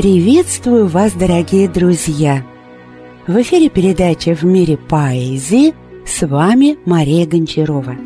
[0.00, 2.42] Приветствую вас, дорогие друзья!
[3.26, 5.74] В эфире передача «В мире поэзии»
[6.06, 7.98] с вами Мария Гончарова.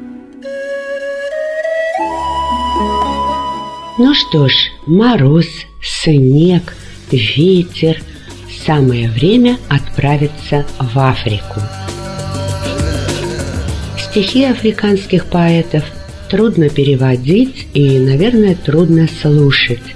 [3.96, 4.52] Ну что ж,
[4.88, 5.46] мороз,
[5.80, 6.74] снег,
[7.12, 8.02] ветер–
[8.66, 11.60] самое время отправиться в Африку.
[14.00, 15.84] Стихи африканских поэтов
[16.28, 19.94] трудно переводить и, наверное, трудно слушать.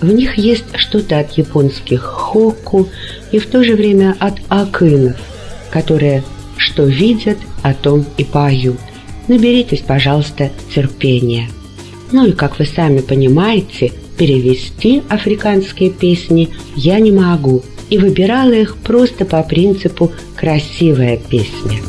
[0.00, 2.88] В них есть что-то от японских хоку
[3.32, 5.16] и в то же время от акынов,
[5.70, 6.24] которые
[6.56, 8.78] что видят, о том и поют.
[9.28, 11.48] Наберитесь, пожалуйста, терпения.
[12.12, 18.76] Ну и, как вы сами понимаете, перевести африканские песни я не могу и выбирала их
[18.76, 21.80] просто по принципу «красивая песня».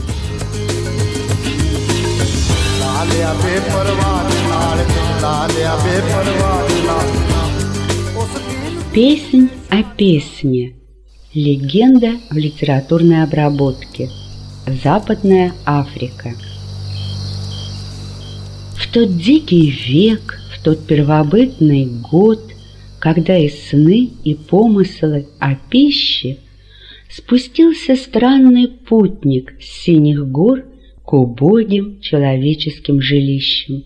[8.96, 10.78] Песнь о песне.
[11.34, 14.08] Легенда в литературной обработке.
[14.86, 16.34] Западная Африка.
[18.78, 22.40] В тот дикий век, в тот первобытный год,
[23.00, 26.38] когда и сны, и помыслы о пище,
[27.10, 30.64] спустился странный путник с синих гор
[31.04, 33.84] к убогим человеческим жилищам.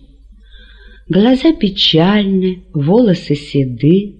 [1.08, 4.19] Глаза печальны, волосы седы,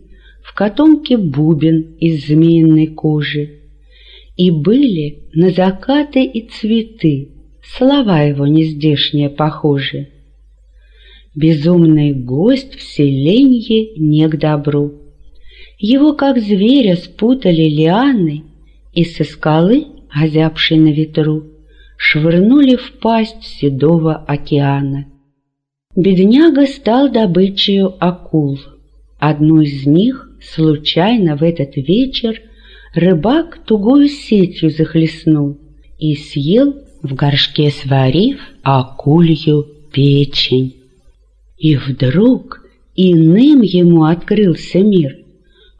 [0.60, 3.60] котомке бубен из змеиной кожи.
[4.36, 7.30] И были на закаты и цветы
[7.64, 10.10] слова его нездешние похожи.
[11.34, 14.92] Безумный гость в селенье не к добру.
[15.78, 18.44] Его, как зверя, спутали лианы,
[18.92, 21.44] И со скалы, озябшей на ветру,
[21.96, 25.06] Швырнули в пасть седого океана.
[25.96, 28.58] Бедняга стал добычею акул.
[29.18, 32.40] Одну из них случайно в этот вечер
[32.94, 35.58] рыбак тугую сетью захлестнул
[35.98, 40.76] и съел в горшке сварив акулью печень.
[41.58, 42.64] И вдруг
[42.96, 45.16] иным ему открылся мир,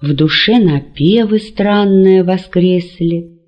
[0.01, 3.39] в душе напевы странные воскресли,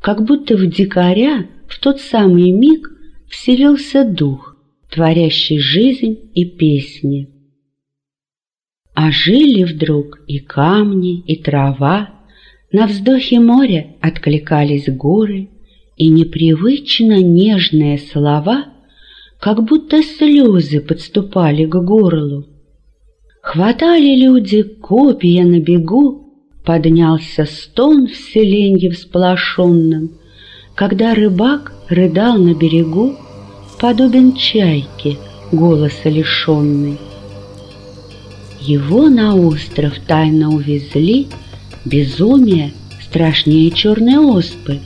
[0.00, 2.90] как будто в дикаря в тот самый миг
[3.28, 4.56] вселился дух,
[4.90, 7.28] творящий жизнь и песни.
[9.02, 12.10] А жили вдруг и камни, и трава,
[12.70, 15.48] На вздохе моря откликались горы,
[15.96, 18.66] И непривычно нежные слова,
[19.40, 22.44] Как будто слезы подступали к горлу.
[23.40, 30.10] Хватали люди копья на бегу, Поднялся стон в селенье всполошенном,
[30.74, 33.14] Когда рыбак рыдал на берегу,
[33.80, 35.16] Подобен чайке,
[35.52, 36.98] голоса лишенный.
[38.60, 41.28] Его на остров тайно увезли,
[41.86, 42.72] Безумие
[43.02, 44.80] страшнее черной оспы.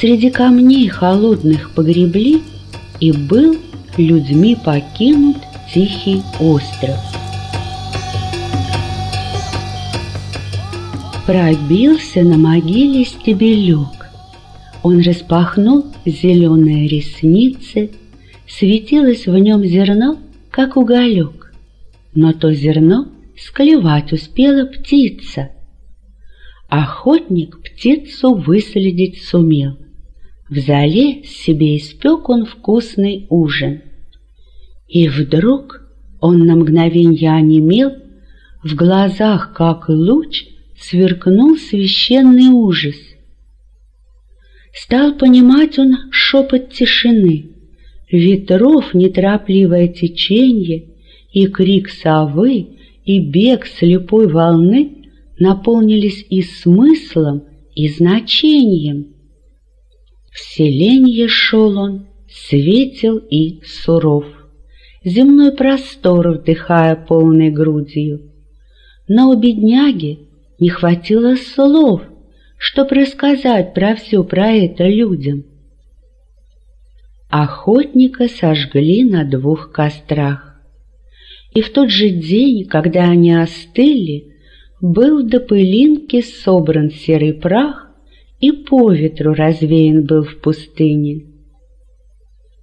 [0.00, 2.42] Среди камней холодных погребли,
[2.98, 3.56] И был
[3.96, 5.36] людьми покинут
[5.72, 6.98] тихий остров.
[11.24, 14.10] Пробился на могиле стебелек.
[14.82, 17.90] Он распахнул зеленые ресницы,
[18.48, 20.18] Светилось в нем зерно,
[20.50, 21.41] как уголек
[22.14, 25.50] но то зерно склевать успела птица.
[26.68, 29.78] Охотник птицу выследить сумел.
[30.48, 33.82] В зале себе испек он вкусный ужин.
[34.88, 35.82] И вдруг
[36.20, 37.92] он на мгновенье онемел,
[38.62, 40.44] В глазах, как луч,
[40.78, 42.94] сверкнул священный ужас.
[44.72, 47.50] Стал понимать он шепот тишины,
[48.10, 50.91] Ветров неторопливое теченье,
[51.32, 57.44] и крик совы, и бег слепой волны наполнились и смыслом,
[57.74, 59.14] и значением.
[60.30, 64.26] В селенье шел он, светел и суров,
[65.04, 68.30] земной простор вдыхая полной грудью.
[69.08, 70.28] Но у бедняги
[70.58, 72.02] не хватило слов,
[72.56, 75.44] чтоб рассказать про все про это людям.
[77.28, 80.51] Охотника сожгли на двух кострах.
[81.54, 84.32] И в тот же день, когда они остыли,
[84.80, 87.90] был до пылинки собран серый прах
[88.40, 91.26] и по ветру развеян был в пустыне.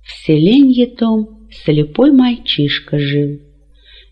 [0.01, 3.39] В селенье том слепой мальчишка жил,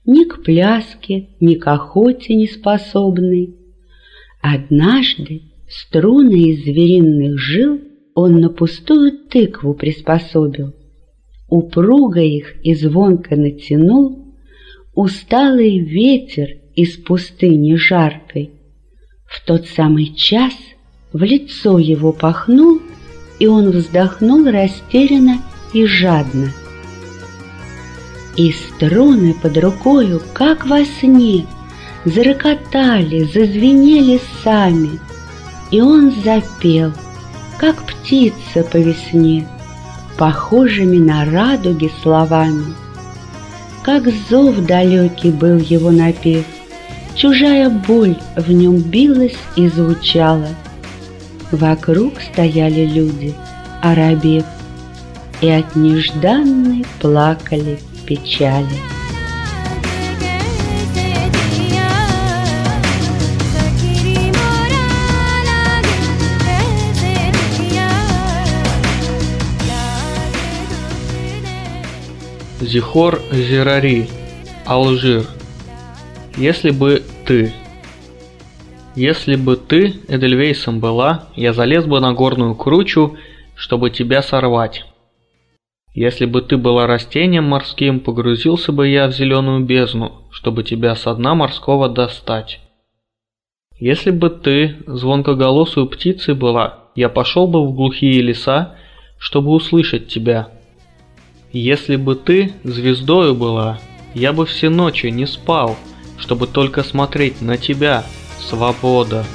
[0.05, 3.55] ни к пляске, ни к охоте не способный.
[4.41, 7.81] Однажды струны из звериных жил
[8.13, 10.73] он на пустую тыкву приспособил,
[11.49, 14.26] упруго их и звонко натянул,
[14.97, 18.49] усталый ветер из пустыни жаркой
[19.27, 20.53] В тот самый час
[21.13, 22.81] в лицо его пахнул,
[23.37, 25.37] и он вздохнул растерянно
[25.71, 26.51] и жадно.
[28.37, 31.45] И струны под рукою, как во сне,
[32.03, 34.99] Зарокотали, зазвенели сами,
[35.69, 36.91] И он запел,
[37.59, 39.47] как птица по весне,
[40.17, 42.86] Похожими на радуги словами.
[43.87, 46.43] Как зов далекий был его напев,
[47.15, 50.49] Чужая боль в нем билась и звучала.
[51.53, 53.33] Вокруг стояли люди,
[53.81, 54.43] оробев,
[55.39, 58.96] И от нежданной плакали печали.
[72.67, 74.09] Зихор Зирари,
[74.65, 75.23] Алжир.
[76.35, 77.53] Если бы ты...
[78.93, 83.15] Если бы ты Эдельвейсом была, я залез бы на горную кручу,
[83.55, 84.83] чтобы тебя сорвать.
[85.93, 91.13] Если бы ты была растением морским, погрузился бы я в зеленую бездну, чтобы тебя со
[91.15, 92.59] дна морского достать.
[93.79, 98.75] Если бы ты звонкоголосую птицей была, я пошел бы в глухие леса,
[99.17, 100.56] чтобы услышать тебя.
[101.51, 103.79] Если бы ты звездою была,
[104.13, 105.77] я бы все ночи не спал,
[106.17, 108.03] чтобы только смотреть на тебя,
[108.39, 109.25] свобода.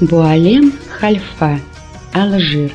[0.00, 1.60] Буалем Хальфа,
[2.12, 2.72] Алжир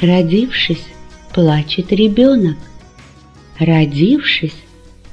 [0.00, 0.86] Родившись,
[1.34, 2.56] плачет ребенок.
[3.58, 4.54] Родившись,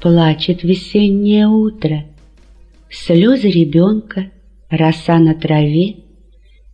[0.00, 2.04] Плачет весеннее утро,
[2.90, 4.30] Слезы ребенка,
[4.70, 5.96] роса на траве.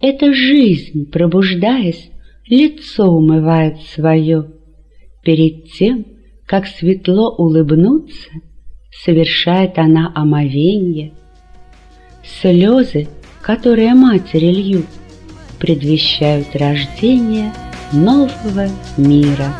[0.00, 2.10] Эта жизнь, пробуждаясь,
[2.46, 4.50] Лицо умывает свое.
[5.22, 6.06] Перед тем,
[6.46, 8.30] как светло улыбнуться,
[8.90, 11.12] Совершает она омовенье.
[12.22, 13.08] Слезы,
[13.40, 14.86] которые матери льют,
[15.58, 17.52] Предвещают рождение
[17.92, 18.68] нового
[18.98, 19.54] мира.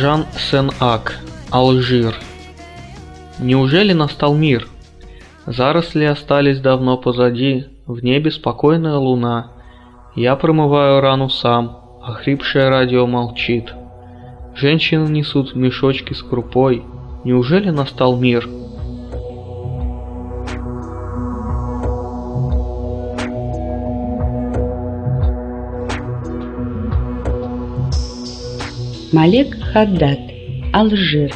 [0.00, 1.20] Жан Сен-Ак,
[1.50, 2.14] Алжир.
[3.38, 4.66] Неужели настал мир?
[5.44, 9.50] Заросли остались давно позади, в небе спокойная луна.
[10.16, 13.74] Я промываю рану сам, охрипшее радио молчит.
[14.54, 16.82] Женщины несут мешочки с крупой.
[17.24, 18.48] Неужели настал мир?
[29.12, 30.20] Малек Хаддат,
[30.72, 31.32] Алжир.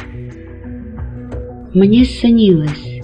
[1.73, 3.01] Мне снилось,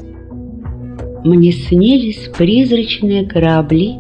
[1.26, 3.96] мне снились призрачные корабли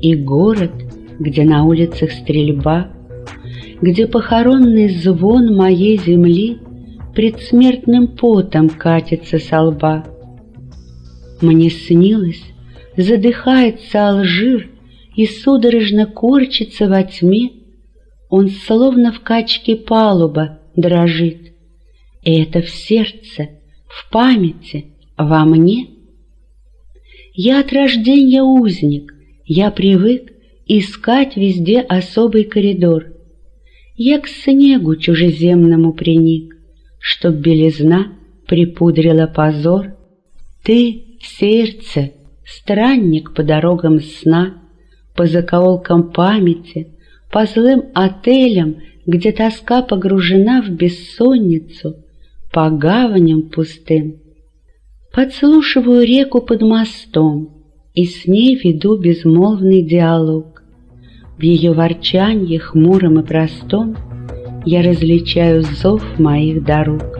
[0.00, 0.70] и город,
[1.18, 2.92] где на улицах стрельба,
[3.80, 6.58] где похоронный звон моей земли
[7.16, 10.04] предсмертным потом катится со лба.
[11.40, 12.44] Мне снилось,
[12.96, 14.70] задыхается Алжир
[15.16, 17.61] и судорожно корчится во тьме,
[18.32, 21.52] он словно в качке палуба дрожит.
[22.22, 23.50] И это в сердце,
[23.86, 24.86] в памяти,
[25.18, 25.90] во мне.
[27.34, 29.12] Я от рождения узник,
[29.44, 30.32] я привык
[30.66, 33.12] искать везде особый коридор.
[33.96, 36.56] Я к снегу чужеземному приник,
[37.00, 38.14] чтоб белизна
[38.46, 39.94] припудрила позор.
[40.64, 42.12] Ты сердце,
[42.46, 44.54] странник по дорогам сна,
[45.14, 46.96] по закоулкам памяти,
[47.32, 51.96] по злым отелям, где тоска погружена в бессонницу,
[52.52, 54.16] по гаваням пустым.
[55.14, 57.48] Подслушиваю реку под мостом
[57.94, 60.62] и с ней веду безмолвный диалог.
[61.38, 63.96] В ее ворчанье хмуром и простом
[64.66, 67.18] я различаю зов моих дорог.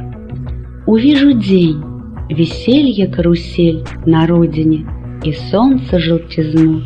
[0.87, 1.83] Увижу день,
[2.29, 4.87] веселье карусель на родине
[5.25, 6.83] и солнце желтизну.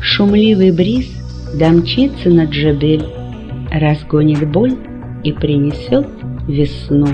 [0.00, 1.17] Шумливый бриз
[1.54, 3.06] Домчится на Джабель,
[3.70, 4.76] разгонит боль
[5.24, 6.06] и принесет
[6.46, 7.06] весну.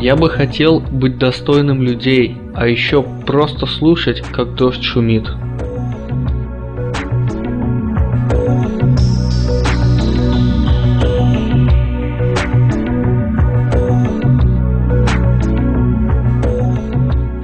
[0.00, 5.28] Я бы хотел быть достойным людей, а еще просто слушать, как дождь шумит.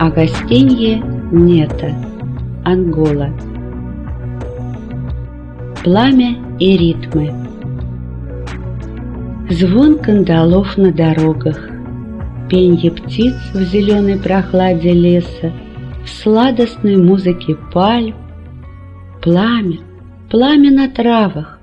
[0.09, 1.95] Агастенье Нета,
[2.65, 3.31] Ангола.
[5.85, 7.31] Пламя и ритмы.
[9.51, 11.69] Звон кандалов на дорогах.
[12.49, 15.53] Пенье птиц в зеленой прохладе леса.
[16.03, 18.15] В сладостной музыке пальм.
[19.21, 19.81] Пламя,
[20.31, 21.61] пламя на травах.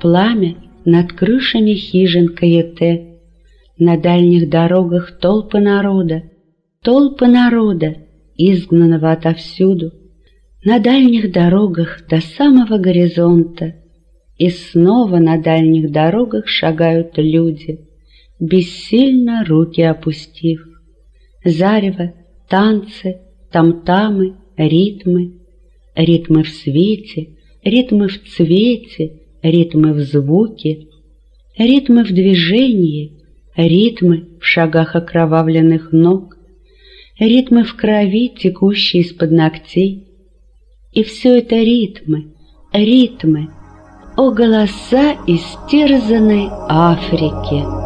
[0.00, 3.20] Пламя над крышами хижин каете.
[3.78, 6.24] На дальних дорогах толпы народа
[6.84, 7.96] Толпы народа,
[8.36, 9.92] изгнанного отовсюду—
[10.64, 13.74] на дальних дорогах до самого горизонта,
[14.36, 17.80] И снова на дальних дорогах шагают люди,
[18.40, 20.66] Бессильно руки опустив.
[21.44, 22.14] Зарево,
[22.48, 25.40] танцы, тамтамы, ритмы,
[25.94, 30.88] Ритмы в свете, ритмы в цвете, Ритмы в звуке,
[31.56, 33.22] ритмы в движении,
[33.56, 36.34] Ритмы в шагах окровавленных ног,
[37.18, 40.08] Ритмы в крови, текущей из-под ногтей,
[40.92, 42.32] и все это ритмы,
[42.72, 43.50] ритмы,
[44.16, 47.83] о голоса истерзанной Африки.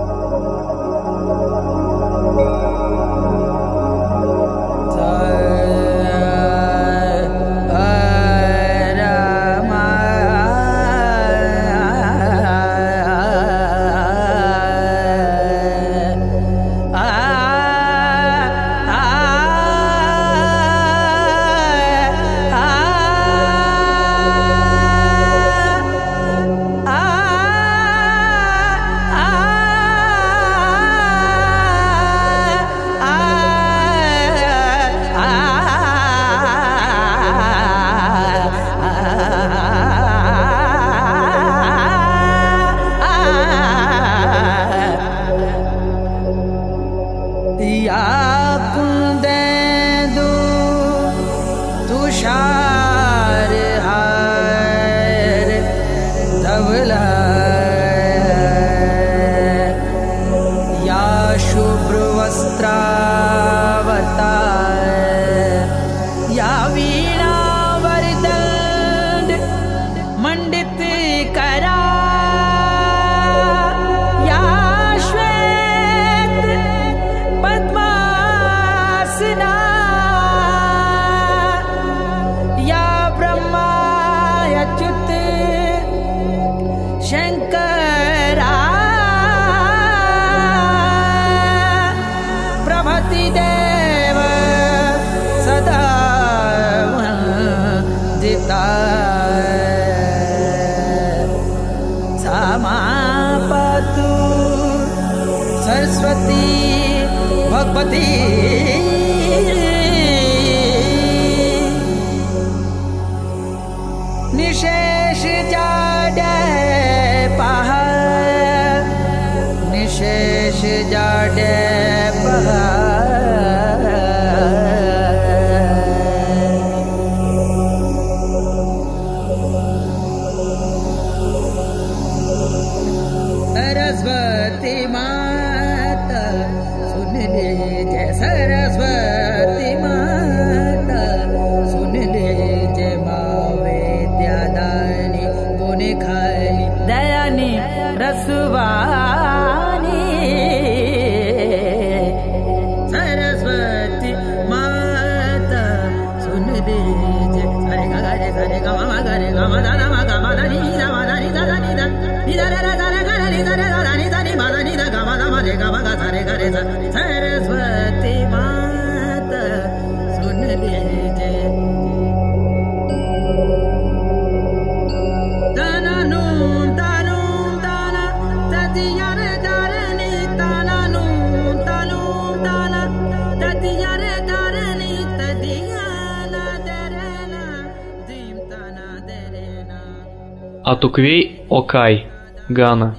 [190.89, 192.07] Атуквей Окай,
[192.49, 192.97] Гана.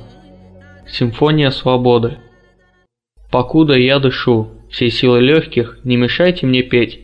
[0.88, 2.20] Симфония свободы.
[3.32, 7.00] Покуда я дышу, всей силы легких, не мешайте мне петь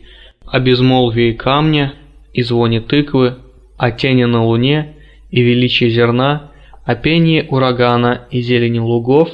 [0.46, 1.94] о безмолвии камня
[2.32, 3.34] и звоне тыквы,
[3.76, 4.94] о тени на луне
[5.28, 6.52] и величии зерна,
[6.84, 9.30] о пении урагана и зелени лугов,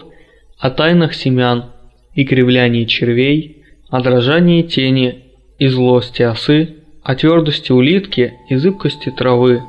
[0.59, 1.67] о тайнах семян
[2.15, 3.59] и кривлянии червей,
[3.91, 5.25] о дрожании тени
[5.59, 9.61] и злости осы, о твердости улитки и зыбкости травы,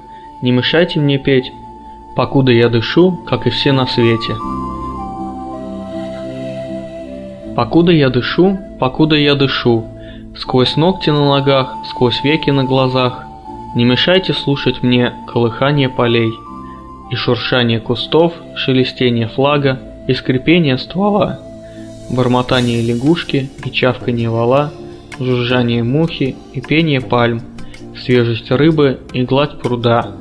[0.41, 1.51] не мешайте мне петь,
[2.15, 4.35] покуда я дышу, как и все на свете.
[7.55, 9.85] Покуда я дышу, покуда я дышу,
[10.37, 13.25] сквозь ногти на ногах, сквозь веки на глазах,
[13.75, 16.31] не мешайте слушать мне колыхание полей,
[17.11, 21.39] и шуршание кустов, шелестение флага и скрипение ствола,
[22.09, 24.71] бормотание лягушки и чавканье вала,
[25.19, 27.41] жужжание мухи и пение пальм,
[28.03, 30.11] свежесть рыбы и гладь пруда,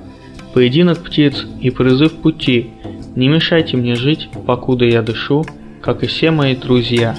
[0.53, 2.71] поединок птиц и призыв пути.
[3.17, 5.45] Не мешайте мне жить, покуда я дышу,
[5.81, 7.17] как и все мои друзья.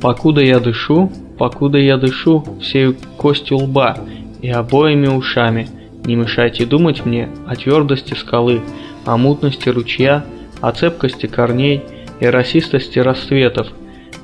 [0.00, 3.98] Покуда я дышу, покуда я дышу всею костью лба
[4.40, 5.68] и обоими ушами,
[6.04, 8.62] не мешайте думать мне о твердости скалы,
[9.04, 10.24] о мутности ручья,
[10.60, 11.82] о цепкости корней
[12.20, 13.68] и расистости рассветов,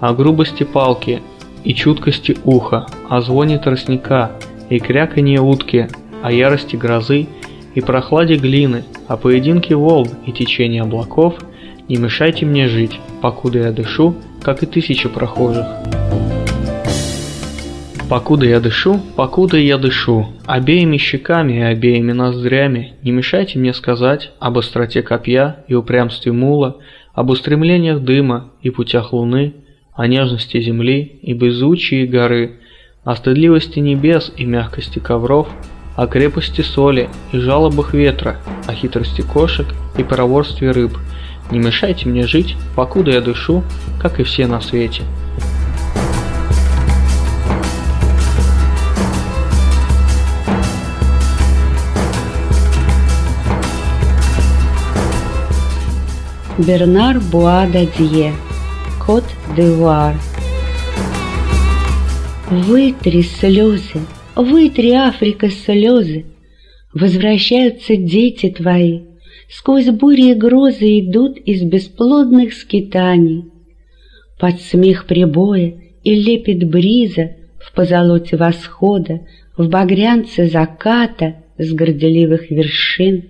[0.01, 1.23] о грубости палки
[1.65, 4.33] и чуткости уха, о звоне тростника
[4.71, 5.89] и кряканье утки,
[6.23, 7.27] о ярости грозы
[7.75, 11.35] и прохладе глины, о поединке волн и течении облаков,
[11.89, 15.67] не мешайте мне жить, покуда я дышу, как и тысячи прохожих.
[18.09, 24.31] Покуда я дышу, покуда я дышу, обеими щеками и обеими ноздрями, не мешайте мне сказать
[24.39, 26.77] об остроте копья и упрямстве мула,
[27.15, 29.55] об устремлениях дыма и путях луны,
[29.93, 32.61] о нежности земли и беззвучии горы,
[33.03, 35.49] о стыдливости небес и мягкости ковров,
[35.97, 38.37] о крепости соли и жалобах ветра,
[38.67, 40.99] о хитрости кошек и проворстве рыб.
[41.51, 43.65] Не мешайте мне жить, покуда я дышу,
[44.01, 45.03] как и все на свете.
[56.59, 58.35] Бернар Буа-Дадье,
[59.05, 59.25] Кот
[59.55, 60.15] Девуар.
[62.51, 64.01] Вытри слезы,
[64.37, 66.27] вытри, Африка, слезы,
[66.95, 69.01] Возвращаются дети твои,
[69.49, 73.47] Сквозь бури и грозы идут из бесплодных скитаний.
[74.39, 75.75] Под смех прибоя
[76.05, 79.23] и лепет бриза В позолоте восхода,
[79.57, 83.25] В багрянце заката С горделивых вершин,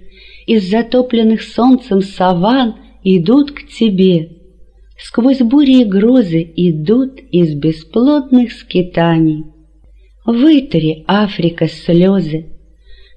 [0.47, 2.75] Из затопленных солнцем саван—
[3.07, 4.31] идут к тебе.
[4.99, 9.45] Сквозь бури и грозы идут из бесплодных скитаний.
[10.27, 12.47] Вытри, Африка, слезы.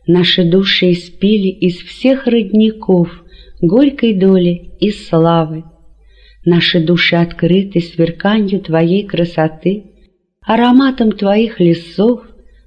[0.05, 3.09] Наши души испили из всех родников
[3.61, 5.63] горькой доли и славы.
[6.45, 9.85] Наши души открыты сверканью Твоей красоты,
[10.41, 12.21] ароматом Твоих лесов,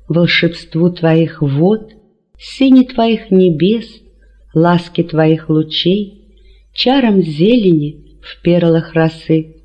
[0.09, 1.93] волшебству Твоих вод,
[2.37, 3.87] сине Твоих небес,
[4.55, 6.19] ласки Твоих лучей—
[6.75, 9.57] чаром зелени в перлах росы.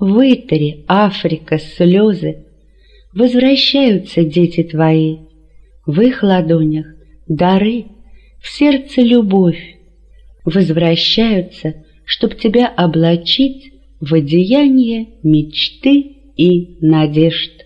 [0.00, 2.44] Вытри, Африка, слезы,
[3.14, 5.18] возвращаются дети твои,
[5.86, 6.86] в их ладонях
[7.28, 7.86] дары,
[8.40, 9.76] в сердце любовь,
[10.44, 17.63] возвращаются, чтоб тебя облачить в одеяние мечты и надежд.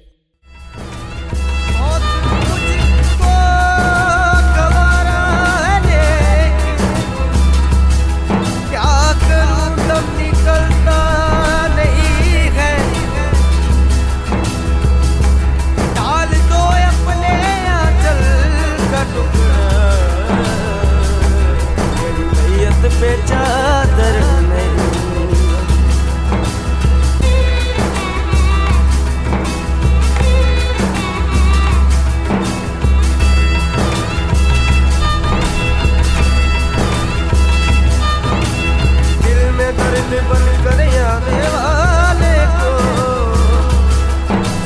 [40.08, 42.70] कृष्ण बनकर आने वाले को।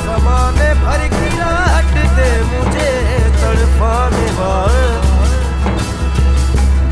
[0.03, 1.03] समाने भर
[2.19, 2.93] दे मुझे
[3.41, 4.29] तड़पाने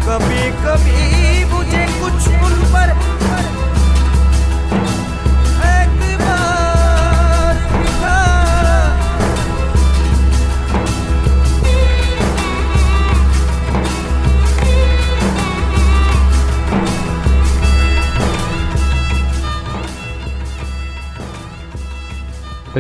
[0.07, 1.20] कभी कभी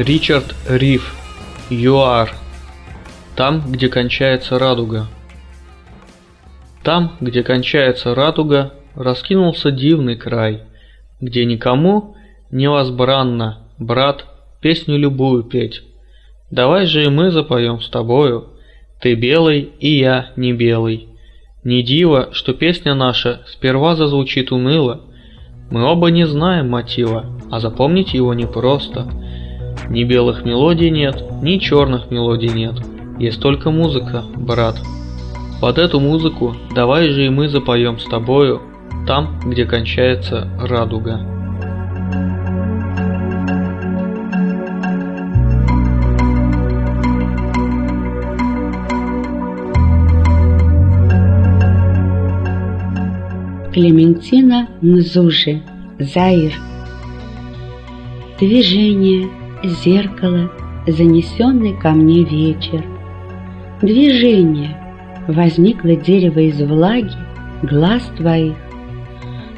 [0.02, 1.14] Ричард Риф,
[1.68, 2.34] ЮАР.
[3.36, 5.08] Там, где кончается радуга.
[6.82, 10.62] Там, где кончается радуга, раскинулся дивный край,
[11.20, 12.16] где никому
[12.50, 14.24] не возбранно, брат,
[14.62, 15.82] песню любую петь.
[16.50, 18.54] Давай же и мы запоем с тобою,
[19.02, 21.08] ты белый и я не белый.
[21.62, 25.02] Не диво, что песня наша сперва зазвучит уныло.
[25.70, 29.06] Мы оба не знаем мотива, а запомнить его непросто.
[29.88, 32.76] Ни белых мелодий нет, ни черных мелодий нет.
[33.18, 34.76] Есть только музыка, брат.
[35.60, 38.62] Под эту музыку давай же и мы запоем с тобою
[39.06, 41.20] там, где кончается радуга.
[53.72, 55.62] Клементина Нзужи,
[55.98, 56.54] Заир.
[58.38, 59.28] Движение,
[59.64, 60.50] зеркало,
[60.86, 62.84] занесенный ко мне вечер.
[63.82, 64.76] Движение,
[65.26, 67.16] возникло дерево из влаги,
[67.62, 68.56] глаз твоих.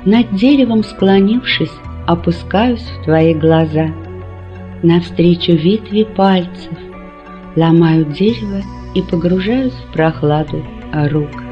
[0.05, 1.73] Над деревом склонившись,
[2.07, 3.89] опускаюсь в твои глаза.
[4.83, 6.77] Навстречу ветви пальцев,
[7.55, 8.63] ломаю дерево
[8.95, 11.52] и погружаюсь в прохладу рук.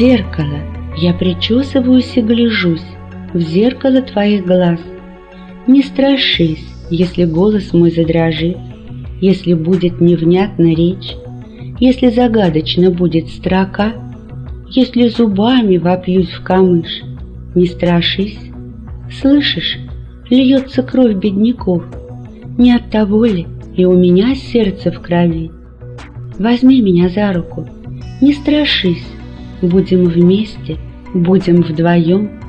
[0.00, 0.60] Зеркало,
[0.96, 2.86] я причесываюсь и гляжусь
[3.34, 4.80] в зеркало твоих глаз.
[5.66, 8.56] Не страшись, если голос мой задрожит,
[9.20, 11.16] если будет невнятна речь,
[11.80, 13.92] если загадочно будет строка,
[14.70, 17.02] если зубами вопьюсь в камыш,
[17.54, 18.38] не страшись.
[19.20, 19.76] Слышишь,
[20.30, 21.84] льется кровь бедняков,
[22.56, 25.50] не от того ли и у меня сердце в крови.
[26.38, 27.68] Возьми меня за руку,
[28.22, 29.04] не страшись,
[29.62, 30.78] Будем вместе,
[31.14, 32.40] будем вдвоем,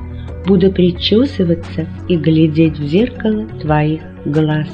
[0.46, 4.66] Буду причесываться и глядеть в зеркало твоих глаз.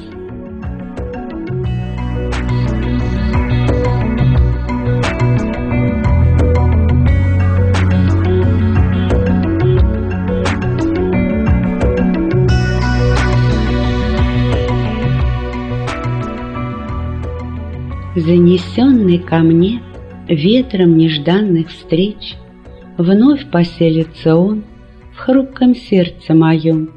[18.15, 19.81] Занесенный ко мне
[20.29, 22.35] Ветром нежданных встреч
[22.99, 24.63] Вновь поселится он
[25.11, 26.91] В хрупком сердце моем.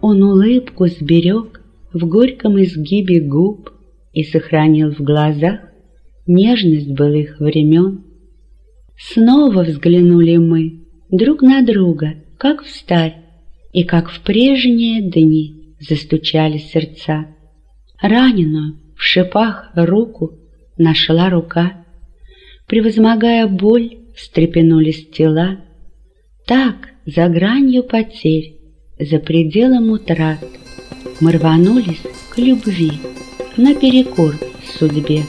[0.00, 1.60] Он улыбку сберег
[1.92, 3.70] В горьком изгибе губ
[4.12, 5.58] И сохранил в глазах
[6.28, 8.04] Нежность былых времен.
[8.96, 13.16] Снова взглянули мы Друг на друга, как встарь,
[13.72, 17.26] И как в прежние дни Застучали сердца.
[18.00, 20.38] Раненую в шипах руку
[20.78, 21.72] Нашла рука—
[22.70, 25.58] Превозмогая боль, встрепенулись тела.
[26.46, 28.58] Так, за гранью потерь,
[28.96, 30.38] за пределом утрат,
[31.20, 32.00] Мы рванулись
[32.32, 32.92] к любви,
[33.56, 34.36] наперекор
[34.78, 35.24] судьбе.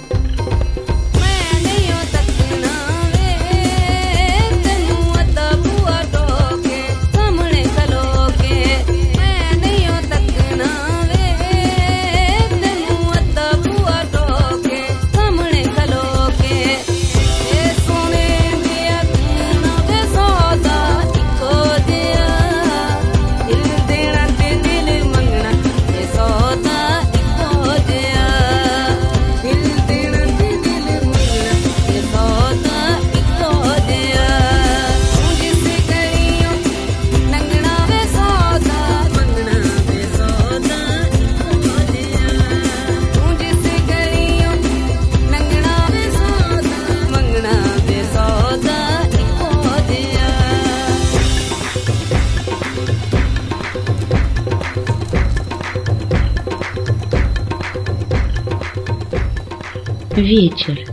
[60.31, 60.87] Вечер.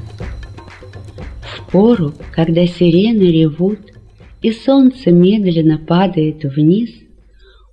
[1.42, 3.78] В пору, когда сирены ревут,
[4.42, 6.90] И солнце медленно падает вниз,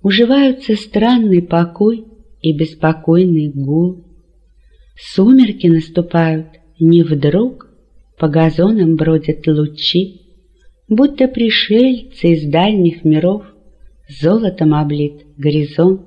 [0.00, 2.04] Уживаются странный покой
[2.40, 4.04] и беспокойный гул.
[4.96, 6.46] Сумерки наступают
[6.78, 7.68] не вдруг,
[8.16, 10.20] По газонам бродят лучи,
[10.88, 13.42] Будто пришельцы из дальних миров
[14.08, 16.02] Золотом облит горизонт.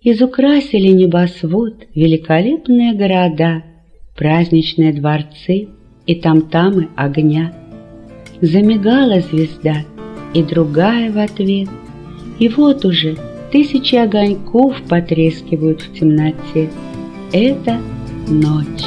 [0.00, 3.62] Изукрасили небосвод великолепные города—
[4.16, 5.68] праздничные дворцы
[6.06, 7.52] и там-тамы огня.
[8.40, 9.84] Замигала звезда,
[10.34, 11.68] и другая в ответ,
[12.38, 13.16] и вот уже
[13.50, 16.68] тысячи огоньков потрескивают в темноте.
[17.32, 17.78] Это
[18.28, 18.84] ночь.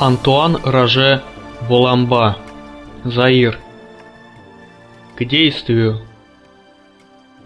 [0.00, 1.22] Антуан Роже
[1.68, 2.36] Воламба
[3.04, 3.60] Заир.
[5.14, 6.00] К действию.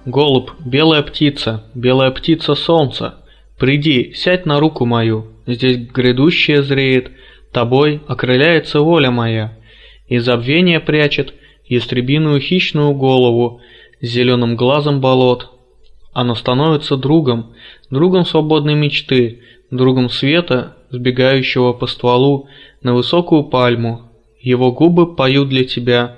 [0.06, 3.16] Голубь, белая птица, белая птица солнца,
[3.58, 7.10] Приди, сядь на руку мою, Здесь грядущее зреет,
[7.52, 9.58] Тобой окрыляется воля моя,
[10.06, 11.34] И забвение прячет
[11.66, 13.60] Ястребиную хищную голову
[14.00, 15.50] С зеленым глазом болот.
[16.14, 17.52] Оно становится другом,
[17.90, 22.48] Другом свободной мечты, Другом света, сбегающего по стволу
[22.82, 24.02] на высокую пальму.
[24.40, 26.16] Его губы поют для тебя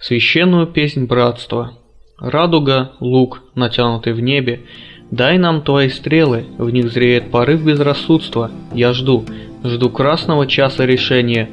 [0.00, 1.72] священную песнь братства.
[2.18, 4.62] Радуга, лук, натянутый в небе,
[5.10, 8.50] Дай нам твои стрелы, в них зреет порыв безрассудства.
[8.74, 9.24] Я жду,
[9.62, 11.48] жду красного часа решения,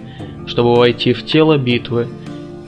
[0.48, 2.08] чтобы войти в тело битвы.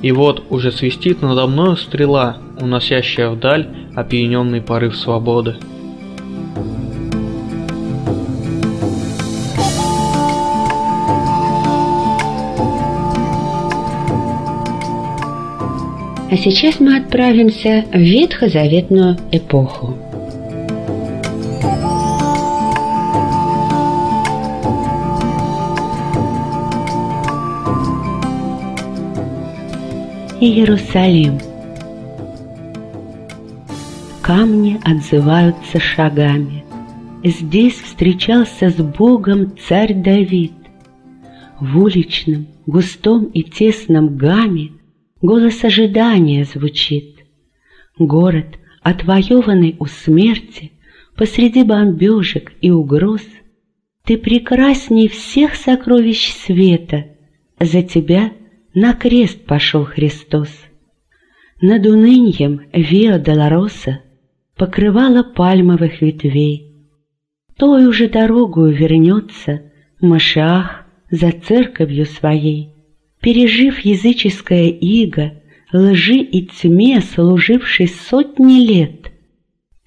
[0.04, 5.56] И вот уже свистит надо мною стрела, уносящая вдаль опьяненный порыв свободы.
[16.36, 19.96] А сейчас мы отправимся в ветхозаветную эпоху.
[30.42, 31.40] Иерусалим.
[34.22, 36.66] Камни отзываются шагами.
[37.24, 40.52] Здесь встречался с Богом царь Давид.
[41.62, 44.72] В уличном, густом и тесном гаме
[45.26, 47.26] голос ожидания звучит.
[47.98, 50.72] Город, отвоеванный у смерти,
[51.16, 53.26] посреди бомбежек и угроз,
[54.04, 57.06] ты прекрасней всех сокровищ света,
[57.60, 58.32] за тебя—
[58.76, 60.50] на крест пошел Христос.
[61.62, 64.02] Над унынием Виа Долороса
[64.58, 66.76] покрывала пальмовых ветвей.
[67.56, 72.75] Той уже дорогую вернется Машах за церковью своей,
[73.26, 75.34] пережив языческое иго,
[75.74, 79.12] лжи и тьме, служивший сотни лет.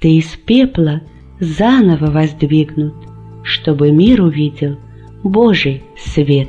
[0.01, 1.03] Ты из пепла
[1.39, 2.97] заново воздвигнут,
[3.45, 4.77] чтобы мир увидел
[5.23, 6.49] Божий свет.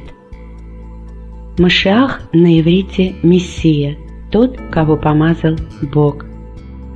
[1.60, 3.96] Машиах на иврите «Мессия»,
[4.32, 5.58] тот, кого помазал
[5.94, 6.26] Бог.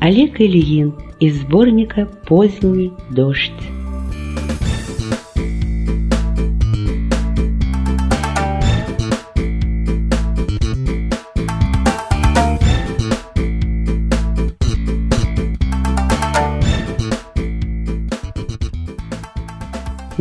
[0.01, 3.51] Олег Ильин из сборника «Поздний дождь».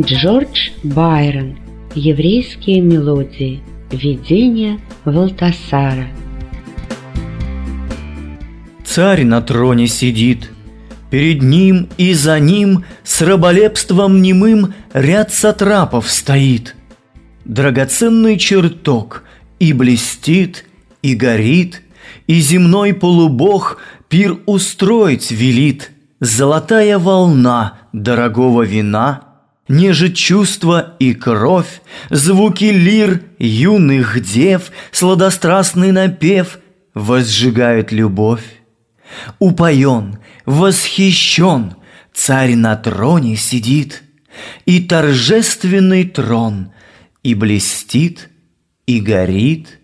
[0.04, 1.58] Джордж Байрон.
[1.94, 3.62] Еврейские мелодии–
[3.92, 6.08] Видение Валтасара
[8.84, 10.50] Царь на троне сидит,
[11.08, 16.74] Перед ним и за ним С раболепством немым Ряд сатрапов стоит.
[17.44, 19.22] Драгоценный чертог
[19.60, 20.64] И блестит,
[21.02, 21.82] и горит,
[22.26, 25.92] И земной полубог Пир устроить велит.
[26.18, 29.28] Золотая волна дорогого вина—
[29.72, 31.80] Нежит чувства и кровь,
[32.10, 36.58] Звуки лир юных дев, Сладострастный напев
[36.92, 38.44] Возжигают любовь.
[39.38, 41.74] Упоен, восхищен,
[42.12, 44.02] Царь на троне сидит,
[44.66, 46.72] И торжественный трон
[47.22, 48.28] И блестит,
[48.86, 49.80] и горит.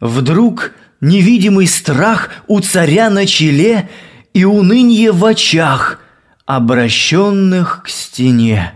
[0.00, 3.88] Вдруг невидимый страх У царя на челе
[4.34, 6.00] И унынье в очах,
[6.44, 8.74] Обращенных к стене.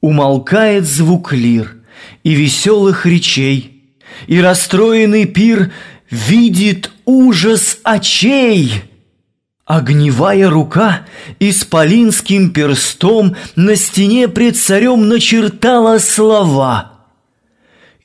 [0.00, 1.76] Умолкает звук лир
[2.24, 3.84] и веселых речей,
[4.26, 5.72] И расстроенный пир
[6.10, 8.82] видит ужас очей.
[9.64, 11.06] Огневая рука
[11.38, 16.92] исполинским перстом На стене пред царем начертала слова.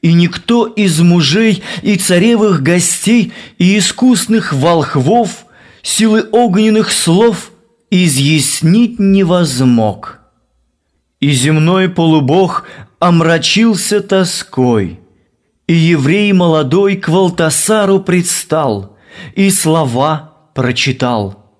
[0.01, 5.45] И никто из мужей и царевых гостей И искусных волхвов
[5.81, 7.51] Силы огненных слов
[7.91, 10.24] изъяснить не возмог.
[11.25, 12.67] И земной полубог
[12.99, 14.99] омрачился тоской,
[15.65, 18.95] И еврей молодой к Валтасару предстал,
[19.33, 21.51] И слова прочитал.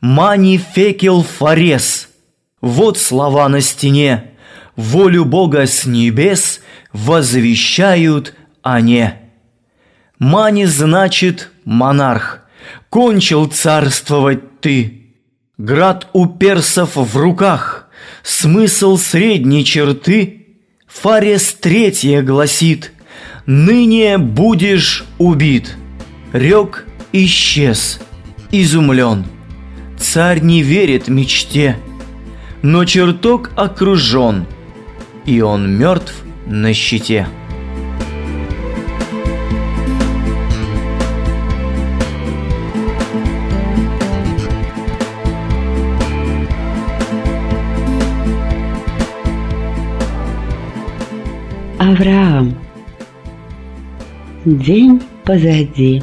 [0.00, 2.08] «Мани фекел фарес»—
[2.60, 4.32] вот слова на стене,
[4.74, 6.60] Волю Бога с небес
[6.92, 9.10] возвещают они.
[10.18, 12.40] Мани значит монарх,
[12.90, 15.14] кончил царствовать ты.
[15.56, 17.84] Град у персов в руках—
[18.22, 20.46] Смысл средней черты
[20.86, 22.92] Фарес третья гласит
[23.46, 25.76] «Ныне будешь убит».
[26.32, 28.00] Рек исчез,
[28.50, 29.24] изумлен.
[29.98, 31.78] Царь не верит мечте,
[32.62, 34.46] но чертог окружен,
[35.24, 36.14] и он мертв
[36.46, 37.28] на щите.
[51.90, 52.54] Авраам.
[54.44, 56.02] День позади.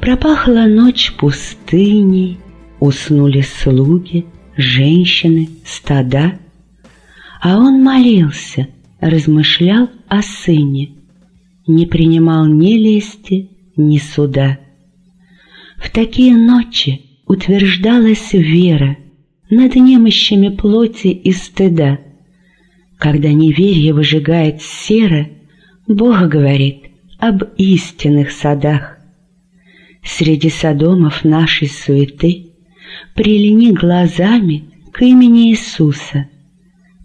[0.00, 2.38] Пропахла ночь пустыней,
[2.80, 4.24] Уснули слуги,
[4.56, 6.38] женщины, стада.
[7.42, 10.92] А он молился, размышлял о сыне,
[11.66, 14.58] Не принимал ни лести, ни суда.
[15.76, 18.96] В такие ночи утверждалась вера
[19.50, 21.98] над немощами плоти и стыда.
[23.02, 25.26] Когда неверие выжигает серо,
[25.88, 26.84] Бог говорит
[27.18, 28.96] об истинных садах.
[30.04, 32.52] Среди садомов нашей суеты
[33.16, 36.28] Прилини глазами к имени Иисуса,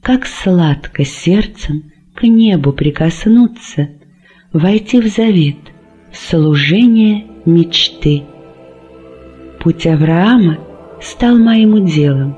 [0.03, 3.89] Как сладко сердцем к небу прикоснуться,
[4.53, 5.57] Войти в завет,
[6.11, 8.21] в служение мечты.
[9.59, 10.59] Путь Авраама
[11.01, 12.37] стал моим уделом.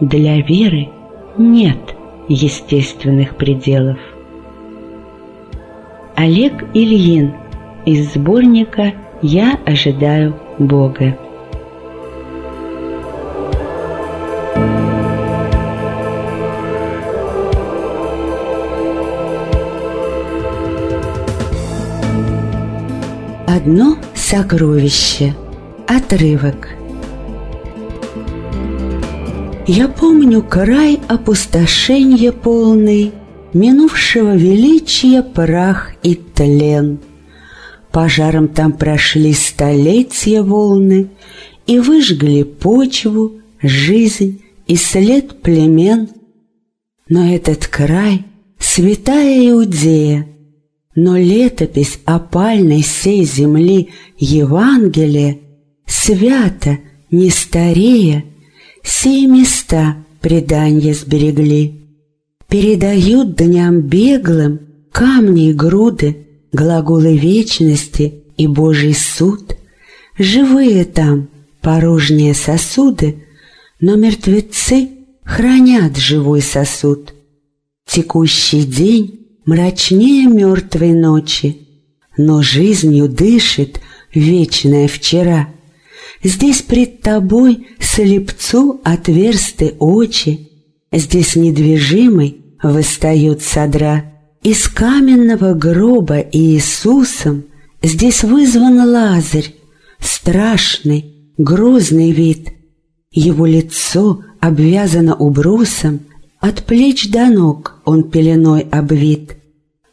[0.00, 0.88] Для веры
[1.36, 1.97] нет
[2.28, 3.98] естественных пределов.
[6.14, 7.32] Олег Ильин
[7.86, 11.16] из сборника «Я ожидаю Бога».
[23.46, 25.34] Одно сокровище.
[25.86, 26.77] Отрывок.
[29.70, 33.12] Я помню край опустошения полный,
[33.52, 37.00] Минувшего величия прах и тлен.
[37.92, 41.10] Пожаром там прошли столетия волны
[41.66, 46.08] И выжгли почву, жизнь и след племен.
[47.10, 48.24] Но этот край—
[48.58, 50.26] святая Иудея,
[50.94, 55.36] Но летопись опальной сей земли Евангелия
[55.86, 56.78] Свято,
[57.10, 58.24] не старея,
[58.90, 61.82] Сие места предания сберегли.
[62.48, 64.60] Передают дням беглым
[64.92, 69.58] камни и груды, Глаголы вечности и Божий суд.
[70.18, 71.28] Живые там
[71.60, 73.26] порожние сосуды,
[73.78, 74.88] Но мертвецы
[75.22, 77.12] хранят живой сосуд.
[77.86, 81.68] Текущий день мрачнее мертвой ночи,
[82.16, 83.82] Но жизнью дышит
[84.14, 85.50] вечное вчера.
[86.22, 90.48] Здесь пред тобой слепцу отверсты очи,
[90.90, 94.04] Здесь недвижимый восстает содра.
[94.42, 97.44] Из каменного гроба Иисусом
[97.82, 99.54] Здесь вызван Лазарь,
[100.00, 102.48] страшный, грозный вид.
[103.12, 106.00] Его лицо обвязано убрусом,
[106.40, 109.36] От плеч до ног он пеленой обвит.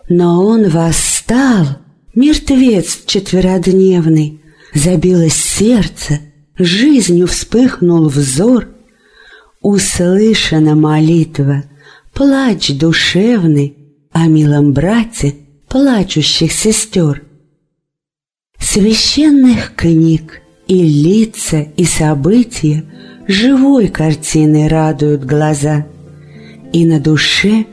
[0.10, 1.66] Но он восстал,
[2.14, 4.42] мертвец четверодневный,
[4.76, 6.20] Забилось сердце,
[6.58, 8.68] жизнью вспыхнул взор,
[9.62, 11.64] Услышана молитва,
[12.14, 13.78] плач душевный
[14.12, 15.36] О милом брате
[15.70, 17.24] плачущих сестер.
[18.60, 22.84] Священных книг и лица, и события
[23.30, 25.88] Живой картины радуют глаза,
[26.74, 27.66] И на душе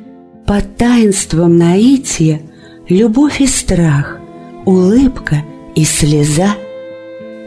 [0.46, 2.42] под таинством наития
[2.88, 4.20] Любовь и страх,
[4.64, 6.54] улыбка и слеза.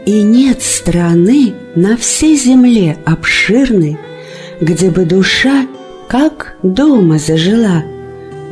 [0.06, 3.98] И нет страны на всей земле обширной,
[4.60, 5.66] где бы душа
[6.06, 7.82] как дома зажила,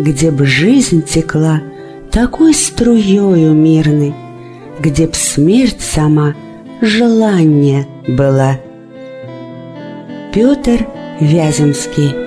[0.00, 1.62] где б жизнь текла
[2.10, 4.14] такой струёю мирной,
[4.80, 6.34] где б смерть сама
[6.80, 8.58] желание была.
[10.32, 10.88] Петр
[11.20, 12.23] Вяземский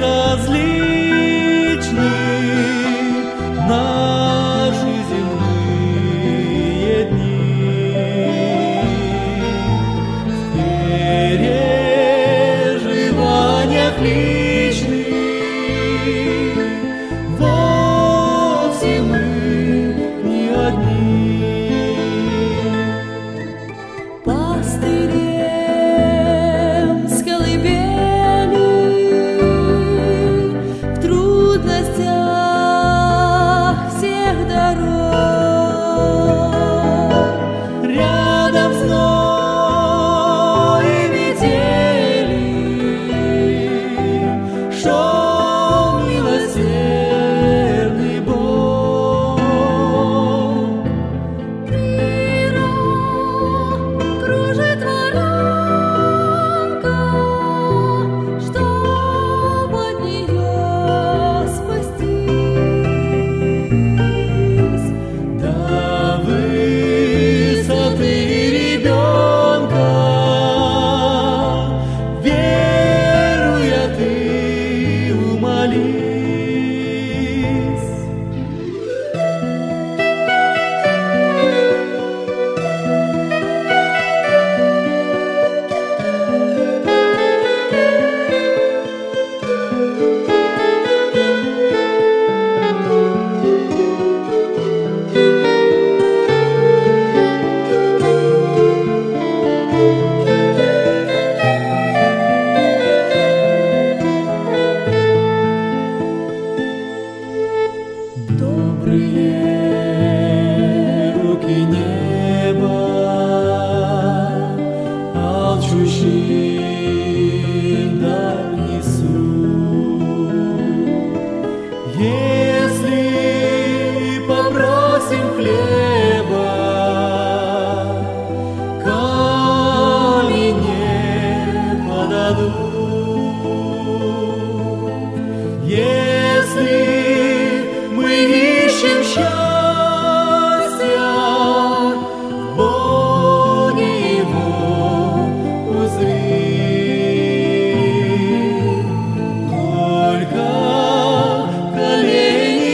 [0.00, 0.73] razlika.
[75.64, 76.03] Иерусалим.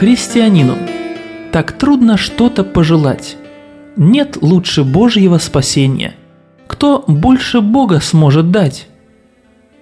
[0.00, 0.78] Христианину
[1.52, 3.36] так трудно что-то пожелать.
[3.98, 6.14] Нет лучше Божьего спасения.
[6.66, 8.88] Кто больше Бога сможет дать?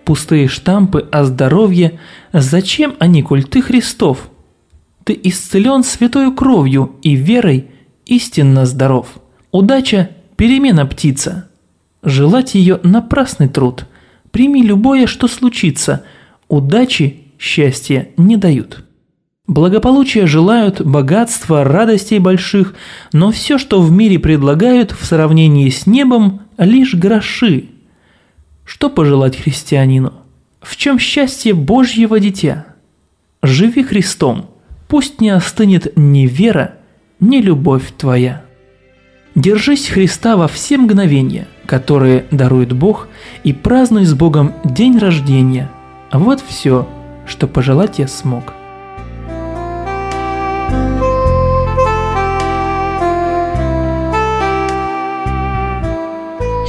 [0.04, 2.00] Пустые штампы о здоровье,
[2.32, 4.28] зачем они, коль ты Христов?
[5.04, 7.68] Ты исцелен святою кровью и верой
[8.04, 9.20] истинно здоров.
[9.52, 11.48] Удача– перемена птица–
[12.02, 13.86] Желать ее– напрасный труд.
[14.32, 16.02] Прими любое, что случится.
[16.48, 18.82] Удачи, счастья не дают.
[19.48, 22.74] Благополучия желают, богатства, радостей больших,
[23.12, 27.70] но все, что в мире предлагают в сравнении с небом, лишь гроши.
[28.64, 30.12] Что пожелать христианину?
[30.60, 32.66] В чем счастье Божьего дитя?
[33.42, 34.50] Живи Христом,
[34.86, 36.74] пусть не остынет ни вера,
[37.18, 38.44] ни любовь твоя.
[39.34, 43.08] Держись Христа во все мгновения– которые дарует Бог,
[43.44, 45.70] и празднуй с Богом день рождения.
[46.10, 46.88] Вот все,
[47.26, 48.54] что пожелать я смог.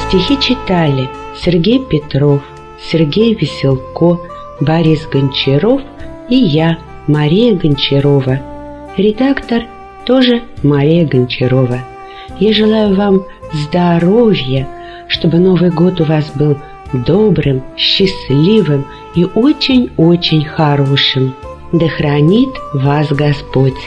[0.09, 1.07] Стихи читали
[1.39, 2.41] Сергей Петров,
[2.81, 4.19] Сергей Веселко,
[4.59, 5.83] Борис Гончаров
[6.27, 8.39] и я, Мария Гончарова.
[8.97, 9.65] Редактор
[10.07, 11.81] тоже Мария Гончарова.
[12.39, 13.21] Я желаю вам
[13.53, 14.67] здоровья,
[15.07, 16.57] чтобы Новый год у вас был
[16.91, 21.35] добрым, счастливым и очень-очень хорошим.
[21.71, 23.77] Да хранит вас Господь!